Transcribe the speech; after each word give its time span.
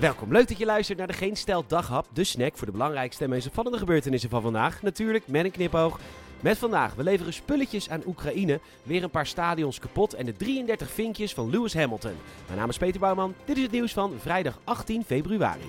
Welkom, 0.00 0.32
leuk 0.32 0.48
dat 0.48 0.58
je 0.58 0.64
luistert 0.64 0.98
naar 0.98 1.06
de 1.06 1.12
Geen 1.12 1.36
Stel 1.36 1.66
Daghap, 1.66 2.06
de 2.12 2.24
snack 2.24 2.56
voor 2.56 2.66
de 2.66 2.72
belangrijkste 2.72 3.24
en 3.24 3.30
meest 3.30 3.46
opvallende 3.46 3.78
gebeurtenissen 3.78 4.30
van 4.30 4.42
vandaag. 4.42 4.82
Natuurlijk 4.82 5.28
met 5.28 5.44
een 5.44 5.50
knipoog. 5.50 6.00
Met 6.40 6.58
vandaag, 6.58 6.94
we 6.94 7.02
leveren 7.02 7.32
spulletjes 7.32 7.90
aan 7.90 8.02
Oekraïne, 8.06 8.60
weer 8.82 9.02
een 9.02 9.10
paar 9.10 9.26
stadions 9.26 9.78
kapot 9.78 10.14
en 10.14 10.26
de 10.26 10.32
33 10.32 10.90
vinkjes 10.90 11.34
van 11.34 11.50
Lewis 11.50 11.74
Hamilton. 11.74 12.14
Mijn 12.46 12.58
naam 12.58 12.68
is 12.68 12.78
Peter 12.78 13.00
Bouwman, 13.00 13.34
dit 13.44 13.56
is 13.56 13.62
het 13.62 13.72
nieuws 13.72 13.92
van 13.92 14.12
vrijdag 14.18 14.60
18 14.64 15.04
februari. 15.04 15.68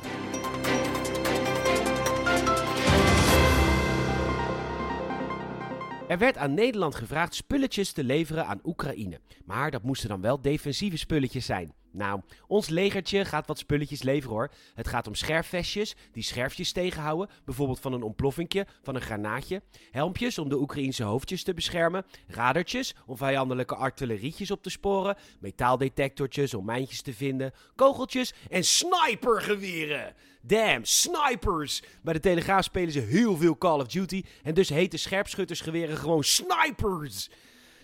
Er 6.08 6.18
werd 6.18 6.38
aan 6.38 6.54
Nederland 6.54 6.96
gevraagd 6.96 7.36
spulletjes 7.36 7.92
te 7.92 8.04
leveren 8.04 8.46
aan 8.46 8.60
Oekraïne. 8.64 9.20
Maar 9.46 9.72
dat 9.72 9.84
moesten 9.84 10.10
dan 10.10 10.22
wel 10.22 10.42
defensieve 10.42 10.98
spulletjes 10.98 11.46
zijn. 11.46 11.74
Nou, 11.92 12.22
ons 12.48 12.70
legertje 12.70 13.26
gaat 13.26 13.48
wat 13.48 13.58
spulletjes 13.58 14.04
leveren 14.04 14.36
hoor. 14.36 14.52
Het 14.74 14.88
gaat 14.88 15.08
om 15.08 15.16
scherfvestjes 15.16 15.96
die 16.12 16.24
scherfjes 16.24 16.72
tegenhouden, 16.72 17.30
bijvoorbeeld 17.46 17.80
van 17.80 17.94
een 17.94 18.04
ontploffingje, 18.04 18.68
van 18.82 18.96
een 18.96 19.02
granaatje. 19.02 19.62
Helmpjes 19.92 20.38
om 20.38 20.50
de 20.50 20.60
Oekraïense 20.60 21.04
hoofdjes 21.04 21.44
te 21.44 21.54
beschermen. 21.54 22.06
Radertjes 22.28 22.96
om 23.06 23.18
vijandelijke 23.18 23.76
artillerietjes 23.76 24.52
op 24.52 24.64
te 24.64 24.70
sporen. 24.70 25.18
Metaaldetectortjes 25.40 26.54
om 26.54 26.66
mijntjes 26.66 27.02
te 27.02 27.14
vinden. 27.14 27.52
Kogeltjes 27.76 28.34
en 28.50 28.64
snipergeweren. 28.64 30.14
Damn, 30.42 30.86
snipers! 30.86 31.84
Bij 32.02 32.14
de 32.14 32.20
Telegraaf 32.20 32.64
spelen 32.64 32.92
ze 32.92 33.00
heel 33.00 33.38
veel 33.38 33.58
Call 33.58 33.80
of 33.80 33.88
Duty 33.88 34.24
en 34.44 34.54
dus 34.54 34.70
heten 34.70 35.00
scherpschuttersgeweren 35.00 35.98
gewoon 35.98 36.24
snipers. 36.24 37.30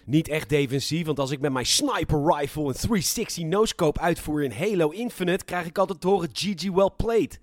Niet 0.06 0.28
echt 0.28 0.50
defensief, 0.50 1.06
want 1.06 1.20
als 1.20 1.32
ik 1.32 1.40
met 1.40 1.52
mijn 1.52 1.66
sniper 1.66 2.24
rifle 2.26 2.68
een 2.68 2.74
360 2.74 3.44
no-scope 3.44 4.00
uitvoer 4.00 4.44
in 4.44 4.52
Halo 4.52 4.90
Infinite, 4.90 5.46
krijg 5.46 5.66
ik 5.66 5.78
altijd 5.78 6.02
te 6.02 6.08
horen 6.08 6.30
GG 6.34 6.70
well 6.72 6.90
played. 6.98 7.40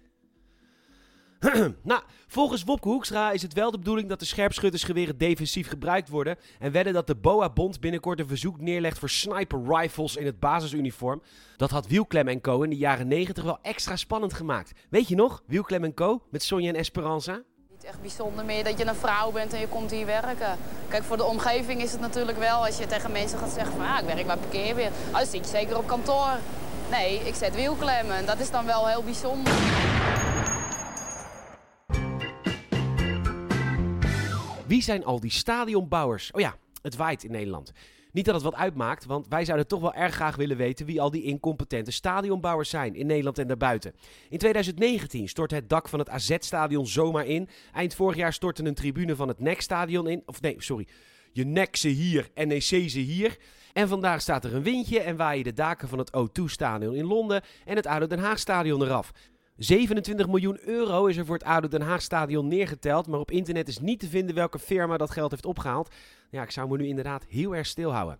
nou, 1.82 2.02
volgens 2.26 2.64
Wopke 2.64 2.88
Hoekstra 2.88 3.30
is 3.32 3.42
het 3.42 3.52
wel 3.52 3.70
de 3.70 3.78
bedoeling 3.78 4.08
dat 4.08 4.18
de 4.18 4.24
scherpschuttersgeweren 4.24 5.18
defensief 5.18 5.68
gebruikt 5.68 6.08
worden. 6.08 6.36
En 6.58 6.72
wedden 6.72 6.92
dat 6.92 7.06
de 7.06 7.14
BOA-bond 7.14 7.80
binnenkort 7.80 8.20
een 8.20 8.28
verzoek 8.28 8.60
neerlegt 8.60 8.98
voor 8.98 9.10
sniper 9.10 9.62
rifles 9.66 10.16
in 10.16 10.26
het 10.26 10.40
basisuniform. 10.40 11.22
Dat 11.56 11.70
had 11.70 11.86
Wielklem 11.86 12.40
Co. 12.40 12.62
in 12.62 12.70
de 12.70 12.76
jaren 12.76 13.08
90 13.08 13.44
wel 13.44 13.58
extra 13.62 13.96
spannend 13.96 14.32
gemaakt. 14.32 14.72
Weet 14.90 15.08
je 15.08 15.14
nog? 15.14 15.42
Wielklem 15.46 15.94
Co. 15.94 16.22
met 16.30 16.42
Sonja 16.42 16.68
en 16.68 16.74
Esperanza? 16.74 17.42
Bijzonder 18.00 18.44
meer 18.44 18.64
dat 18.64 18.78
je 18.78 18.86
een 18.86 18.94
vrouw 18.94 19.30
bent 19.30 19.52
en 19.52 19.60
je 19.60 19.68
komt 19.68 19.90
hier 19.90 20.06
werken. 20.06 20.58
Kijk, 20.88 21.02
voor 21.02 21.16
de 21.16 21.24
omgeving 21.24 21.82
is 21.82 21.92
het 21.92 22.00
natuurlijk 22.00 22.38
wel 22.38 22.64
als 22.64 22.78
je 22.78 22.86
tegen 22.86 23.12
mensen 23.12 23.38
gaat 23.38 23.50
zeggen 23.50 23.76
van 23.76 23.86
ah, 23.86 23.98
ik 23.98 24.06
werk 24.06 24.26
bij 24.26 24.36
parkeerweer. 24.36 24.90
Oh, 25.08 25.16
dan 25.16 25.26
zit 25.26 25.44
je 25.44 25.50
zeker 25.50 25.76
op 25.76 25.86
kantoor. 25.86 26.38
Nee, 26.90 27.20
ik 27.20 27.34
zet 27.34 27.54
wielklemmen. 27.54 28.26
Dat 28.26 28.38
is 28.40 28.50
dan 28.50 28.66
wel 28.66 28.88
heel 28.88 29.02
bijzonder. 29.02 29.52
Wie 34.66 34.82
zijn 34.82 35.04
al 35.04 35.20
die 35.20 35.30
stadionbouwers? 35.30 36.30
Oh 36.30 36.40
ja, 36.40 36.54
het 36.82 36.96
waait 36.96 37.24
in 37.24 37.30
Nederland. 37.30 37.72
Niet 38.12 38.24
dat 38.24 38.34
het 38.34 38.44
wat 38.44 38.54
uitmaakt, 38.54 39.04
want 39.04 39.28
wij 39.28 39.44
zouden 39.44 39.66
toch 39.66 39.80
wel 39.80 39.94
erg 39.94 40.14
graag 40.14 40.36
willen 40.36 40.56
weten 40.56 40.86
wie 40.86 41.00
al 41.00 41.10
die 41.10 41.22
incompetente 41.22 41.90
stadionbouwers 41.90 42.70
zijn 42.70 42.94
in 42.94 43.06
Nederland 43.06 43.38
en 43.38 43.46
daarbuiten. 43.46 43.94
In 44.28 44.38
2019 44.38 45.28
stortte 45.28 45.54
het 45.54 45.68
dak 45.68 45.88
van 45.88 45.98
het 45.98 46.08
AZ-stadion 46.08 46.86
zomaar 46.86 47.26
in. 47.26 47.48
Eind 47.72 47.94
vorig 47.94 48.16
jaar 48.16 48.32
stortte 48.32 48.64
een 48.64 48.74
tribune 48.74 49.16
van 49.16 49.28
het 49.28 49.40
NEC-stadion 49.40 50.08
in. 50.08 50.22
Of 50.26 50.40
nee, 50.40 50.54
sorry. 50.58 50.86
Je 51.32 51.44
nek 51.44 51.76
ze 51.76 51.88
hier, 51.88 52.30
NEC 52.34 52.62
ze 52.62 52.98
hier. 52.98 53.36
En 53.72 53.88
vandaag 53.88 54.20
staat 54.20 54.44
er 54.44 54.54
een 54.54 54.62
windje 54.62 55.00
en 55.00 55.16
waaien 55.16 55.44
de 55.44 55.52
daken 55.52 55.88
van 55.88 55.98
het 55.98 56.10
O2-stadion 56.16 56.94
in 56.94 57.04
Londen 57.04 57.42
en 57.64 57.76
het 57.76 57.86
Oude 57.86 58.06
Den 58.06 58.18
Haag-stadion 58.18 58.82
eraf. 58.82 59.12
27 59.62 60.26
miljoen 60.26 60.58
euro 60.64 61.06
is 61.06 61.16
er 61.16 61.26
voor 61.26 61.34
het 61.34 61.44
Oude 61.44 61.68
Den 61.68 61.82
Haag 61.82 62.02
stadion 62.02 62.48
neergeteld, 62.48 63.06
maar 63.06 63.20
op 63.20 63.30
internet 63.30 63.68
is 63.68 63.78
niet 63.78 64.00
te 64.00 64.08
vinden 64.08 64.34
welke 64.34 64.58
firma 64.58 64.96
dat 64.96 65.10
geld 65.10 65.30
heeft 65.30 65.46
opgehaald. 65.46 65.94
Ja, 66.30 66.42
ik 66.42 66.50
zou 66.50 66.68
me 66.68 66.76
nu 66.76 66.86
inderdaad 66.86 67.24
heel 67.28 67.56
erg 67.56 67.66
stilhouden. 67.66 68.18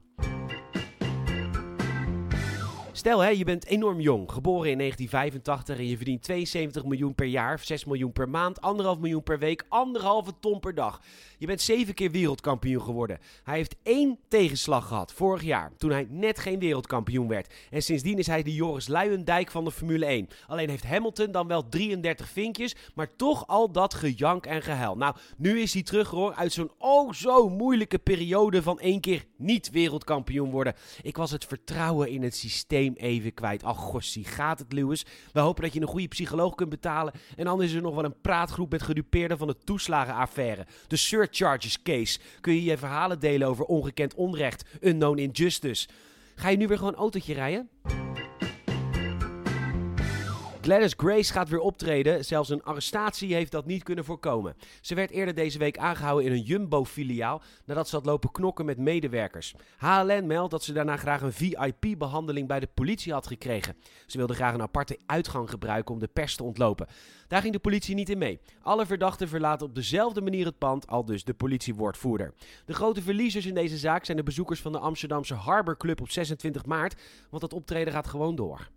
Stel, 2.94 3.20
hè, 3.20 3.28
je 3.28 3.44
bent 3.44 3.66
enorm 3.66 4.00
jong, 4.00 4.32
geboren 4.32 4.70
in 4.70 4.78
1985 4.78 5.78
en 5.78 5.88
je 5.88 5.96
verdient 5.96 6.22
72 6.22 6.84
miljoen 6.84 7.14
per 7.14 7.26
jaar, 7.26 7.58
6 7.58 7.84
miljoen 7.84 8.12
per 8.12 8.28
maand, 8.28 8.58
1,5 8.60 9.00
miljoen 9.00 9.22
per 9.22 9.38
week, 9.38 9.64
anderhalve 9.68 10.32
ton 10.40 10.60
per 10.60 10.74
dag. 10.74 11.00
Je 11.38 11.46
bent 11.46 11.60
zeven 11.60 11.94
keer 11.94 12.10
wereldkampioen 12.10 12.82
geworden. 12.82 13.18
Hij 13.44 13.56
heeft 13.56 13.76
één 13.82 14.18
tegenslag 14.28 14.86
gehad 14.86 15.12
vorig 15.12 15.42
jaar, 15.42 15.72
toen 15.76 15.90
hij 15.90 16.06
net 16.10 16.38
geen 16.38 16.58
wereldkampioen 16.58 17.28
werd. 17.28 17.54
En 17.70 17.82
sindsdien 17.82 18.18
is 18.18 18.26
hij 18.26 18.42
de 18.42 18.54
Joris 18.54 18.88
Luijendijk 18.88 19.50
van 19.50 19.64
de 19.64 19.72
Formule 19.72 20.06
1. 20.06 20.28
Alleen 20.46 20.68
heeft 20.68 20.86
Hamilton 20.86 21.32
dan 21.32 21.46
wel 21.46 21.68
33 21.68 22.28
vinkjes, 22.28 22.76
maar 22.94 23.16
toch 23.16 23.46
al 23.46 23.72
dat 23.72 23.94
gejank 23.94 24.46
en 24.46 24.62
gehuil. 24.62 24.96
Nou, 24.96 25.16
nu 25.36 25.60
is 25.60 25.72
hij 25.72 25.82
terug 25.82 26.10
hoor, 26.10 26.34
uit 26.34 26.52
zo'n 26.52 26.72
oh 26.78 27.12
zo 27.12 27.48
moeilijke 27.48 27.98
periode 27.98 28.62
van 28.62 28.80
één 28.80 29.00
keer 29.00 29.24
niet 29.36 29.70
wereldkampioen 29.70 30.50
worden. 30.50 30.74
Ik 31.02 31.16
was 31.16 31.30
het 31.30 31.44
vertrouwen 31.44 32.08
in 32.08 32.22
het 32.22 32.36
systeem 32.36 32.81
even 32.94 33.34
kwijt. 33.34 33.64
Ach, 33.64 33.76
gossie, 33.76 34.24
gaat 34.24 34.58
het, 34.58 34.72
Lewis? 34.72 35.04
We 35.32 35.40
hopen 35.40 35.62
dat 35.62 35.72
je 35.72 35.80
een 35.80 35.86
goede 35.86 36.08
psycholoog 36.08 36.54
kunt 36.54 36.70
betalen. 36.70 37.12
En 37.36 37.46
anders 37.46 37.70
is 37.70 37.76
er 37.76 37.82
nog 37.82 37.94
wel 37.94 38.04
een 38.04 38.20
praatgroep 38.20 38.70
met 38.70 38.82
gedupeerden 38.82 39.38
van 39.38 39.46
de 39.46 39.56
toeslagenaffaire. 39.64 40.66
De 40.88 40.96
surcharges 40.96 41.82
case. 41.82 42.18
Kun 42.40 42.54
je 42.54 42.64
je 42.64 42.78
verhalen 42.78 43.20
delen 43.20 43.48
over 43.48 43.64
ongekend 43.64 44.14
onrecht, 44.14 44.64
unknown 44.80 45.18
injustice. 45.18 45.88
Ga 46.34 46.48
je 46.48 46.56
nu 46.56 46.66
weer 46.66 46.78
gewoon 46.78 46.94
autootje 46.94 47.34
rijden? 47.34 47.68
Gladys 50.62 50.94
Grace 50.96 51.32
gaat 51.32 51.48
weer 51.48 51.60
optreden. 51.60 52.24
Zelfs 52.24 52.48
een 52.48 52.62
arrestatie 52.62 53.34
heeft 53.34 53.52
dat 53.52 53.66
niet 53.66 53.82
kunnen 53.82 54.04
voorkomen. 54.04 54.56
Ze 54.80 54.94
werd 54.94 55.10
eerder 55.10 55.34
deze 55.34 55.58
week 55.58 55.78
aangehouden 55.78 56.26
in 56.26 56.32
een 56.32 56.42
Jumbo-filiaal 56.42 57.42
nadat 57.64 57.88
ze 57.88 57.96
had 57.96 58.06
lopen 58.06 58.30
knokken 58.30 58.64
met 58.64 58.78
medewerkers. 58.78 59.54
HLN 59.76 60.26
meldt 60.26 60.50
dat 60.50 60.64
ze 60.64 60.72
daarna 60.72 60.96
graag 60.96 61.22
een 61.22 61.32
VIP-behandeling 61.32 62.48
bij 62.48 62.60
de 62.60 62.68
politie 62.74 63.12
had 63.12 63.26
gekregen. 63.26 63.76
Ze 64.06 64.18
wilde 64.18 64.34
graag 64.34 64.54
een 64.54 64.62
aparte 64.62 64.98
uitgang 65.06 65.50
gebruiken 65.50 65.94
om 65.94 66.00
de 66.00 66.08
pers 66.08 66.36
te 66.36 66.42
ontlopen. 66.42 66.86
Daar 67.28 67.40
ging 67.40 67.52
de 67.52 67.58
politie 67.58 67.94
niet 67.94 68.10
in 68.10 68.18
mee. 68.18 68.40
Alle 68.60 68.86
verdachten 68.86 69.28
verlaten 69.28 69.66
op 69.66 69.74
dezelfde 69.74 70.20
manier 70.20 70.46
het 70.46 70.58
pand, 70.58 70.86
al 70.86 71.04
dus 71.04 71.24
de 71.24 71.34
politiewoordvoerder. 71.34 72.34
De 72.64 72.74
grote 72.74 73.02
verliezers 73.02 73.46
in 73.46 73.54
deze 73.54 73.76
zaak 73.76 74.04
zijn 74.04 74.16
de 74.16 74.22
bezoekers 74.22 74.60
van 74.60 74.72
de 74.72 74.78
Amsterdamse 74.78 75.34
Harbor 75.34 75.76
Club 75.76 76.00
op 76.00 76.10
26 76.10 76.66
maart, 76.66 77.00
want 77.30 77.42
dat 77.42 77.52
optreden 77.52 77.92
gaat 77.92 78.06
gewoon 78.06 78.34
door. 78.34 78.68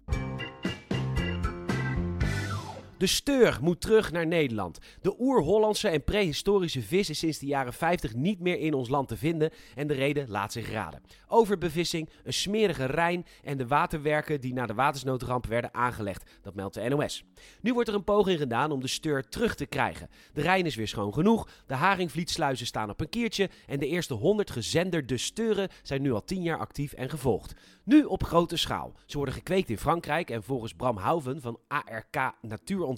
De 3.05 3.11
steur 3.11 3.57
moet 3.61 3.81
terug 3.81 4.11
naar 4.11 4.27
Nederland. 4.27 4.79
De 5.01 5.15
oer-Hollandse 5.19 5.87
en 5.87 6.03
prehistorische 6.03 6.81
vis 6.81 7.09
is 7.09 7.19
sinds 7.19 7.39
de 7.39 7.45
jaren 7.45 7.73
50 7.73 8.13
niet 8.13 8.39
meer 8.39 8.59
in 8.59 8.73
ons 8.73 8.89
land 8.89 9.07
te 9.07 9.17
vinden 9.17 9.51
en 9.75 9.87
de 9.87 9.93
reden 9.93 10.29
laat 10.29 10.51
zich 10.51 10.71
raden. 10.71 11.01
Overbevissing, 11.27 12.09
een 12.23 12.33
smerige 12.33 12.85
Rijn 12.85 13.25
en 13.43 13.57
de 13.57 13.67
waterwerken 13.67 14.41
die 14.41 14.53
na 14.53 14.65
de 14.65 14.73
watersnoodramp 14.73 15.45
werden 15.45 15.73
aangelegd, 15.73 16.29
dat 16.41 16.55
meldt 16.55 16.73
de 16.73 16.89
NOS. 16.89 17.23
Nu 17.61 17.73
wordt 17.73 17.89
er 17.89 17.95
een 17.95 18.03
poging 18.03 18.39
gedaan 18.39 18.71
om 18.71 18.81
de 18.81 18.87
steur 18.87 19.27
terug 19.27 19.55
te 19.55 19.65
krijgen. 19.65 20.09
De 20.33 20.41
Rijn 20.41 20.65
is 20.65 20.75
weer 20.75 20.87
schoon 20.87 21.13
genoeg, 21.13 21.49
de 21.65 21.73
Haringvlietsluizen 21.73 22.65
staan 22.65 22.89
op 22.89 23.01
een 23.01 23.09
kiertje 23.09 23.49
en 23.67 23.79
de 23.79 23.87
eerste 23.87 24.13
100 24.13 24.51
gezenderde 24.51 25.17
steuren 25.17 25.69
zijn 25.83 26.01
nu 26.01 26.13
al 26.13 26.23
10 26.23 26.41
jaar 26.41 26.59
actief 26.59 26.93
en 26.93 27.09
gevolgd. 27.09 27.53
Nu 27.83 28.03
op 28.03 28.23
grote 28.23 28.57
schaal. 28.57 28.93
Ze 29.05 29.17
worden 29.17 29.35
gekweekt 29.35 29.69
in 29.69 29.77
Frankrijk 29.77 30.29
en 30.29 30.43
volgens 30.43 30.73
Bram 30.73 30.97
Houven 30.97 31.41
van 31.41 31.59
ARK 31.67 32.33
Natuurontwikkeling 32.41 32.93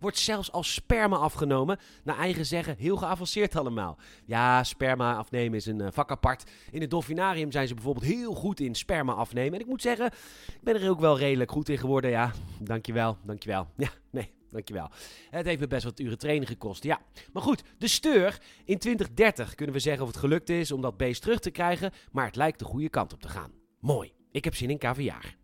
wordt 0.00 0.18
zelfs 0.18 0.52
als 0.52 0.72
sperma 0.72 1.16
afgenomen. 1.16 1.78
Naar 2.04 2.18
eigen 2.18 2.46
zeggen 2.46 2.76
heel 2.78 2.96
geavanceerd 2.96 3.56
allemaal. 3.56 3.98
Ja, 4.24 4.64
sperma 4.64 5.14
afnemen 5.14 5.58
is 5.58 5.66
een 5.66 5.80
uh, 5.82 5.86
vak 5.90 6.10
apart. 6.10 6.50
In 6.70 6.80
het 6.80 6.90
dolfinarium 6.90 7.52
zijn 7.52 7.68
ze 7.68 7.74
bijvoorbeeld 7.74 8.04
heel 8.04 8.34
goed 8.34 8.60
in 8.60 8.74
sperma 8.74 9.12
afnemen. 9.12 9.54
En 9.54 9.60
ik 9.60 9.66
moet 9.66 9.82
zeggen, 9.82 10.06
ik 10.46 10.62
ben 10.62 10.80
er 10.80 10.90
ook 10.90 11.00
wel 11.00 11.18
redelijk 11.18 11.50
goed 11.50 11.68
in 11.68 11.78
geworden. 11.78 12.10
Ja, 12.10 12.32
dankjewel, 12.60 13.16
dankjewel. 13.24 13.68
Ja, 13.76 13.90
nee, 14.10 14.30
Dankjewel. 14.52 14.90
Het 15.30 15.46
heeft 15.46 15.60
me 15.60 15.66
best 15.66 15.84
wat 15.84 16.00
uren 16.00 16.18
training 16.18 16.48
gekost. 16.48 16.84
Ja, 16.84 17.00
maar 17.32 17.42
goed, 17.42 17.62
de 17.78 17.88
steur. 17.88 18.40
In 18.64 18.78
2030 18.78 19.54
kunnen 19.54 19.74
we 19.74 19.80
zeggen 19.80 20.02
of 20.02 20.08
het 20.08 20.18
gelukt 20.18 20.48
is 20.48 20.72
om 20.72 20.80
dat 20.80 20.96
beest 20.96 21.22
terug 21.22 21.38
te 21.38 21.50
krijgen. 21.50 21.92
Maar 22.10 22.26
het 22.26 22.36
lijkt 22.36 22.58
de 22.58 22.64
goede 22.64 22.88
kant 22.88 23.12
op 23.12 23.20
te 23.20 23.28
gaan. 23.28 23.52
Mooi. 23.80 24.12
Ik 24.30 24.44
heb 24.44 24.54
zin 24.54 24.70
in 24.70 24.78
kaviaar. 24.78 25.36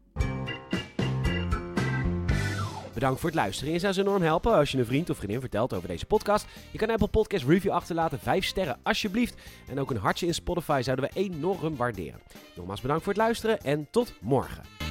Bedankt 2.98 3.20
voor 3.20 3.30
het 3.30 3.38
luisteren. 3.38 3.72
Je 3.72 3.78
zou 3.78 3.92
ze 3.92 4.00
enorm 4.00 4.22
helpen 4.22 4.52
als 4.52 4.70
je 4.70 4.78
een 4.78 4.86
vriend 4.86 5.10
of 5.10 5.16
vriendin 5.16 5.40
vertelt 5.40 5.74
over 5.74 5.88
deze 5.88 6.06
podcast. 6.06 6.46
Je 6.70 6.78
kan 6.78 6.90
Apple 6.90 7.08
Podcast 7.08 7.44
Review 7.44 7.72
achterlaten, 7.72 8.18
5 8.18 8.44
sterren 8.44 8.78
alsjeblieft. 8.82 9.34
En 9.68 9.80
ook 9.80 9.90
een 9.90 9.96
hartje 9.96 10.26
in 10.26 10.34
Spotify 10.34 10.80
zouden 10.84 11.04
we 11.04 11.20
enorm 11.20 11.76
waarderen. 11.76 12.20
Nogmaals 12.56 12.80
bedankt 12.80 13.02
voor 13.02 13.12
het 13.12 13.22
luisteren 13.22 13.60
en 13.60 13.88
tot 13.90 14.12
morgen. 14.20 14.87